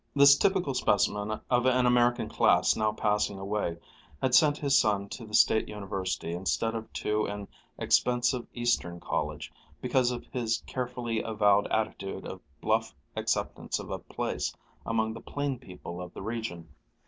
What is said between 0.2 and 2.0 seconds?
typical specimen of an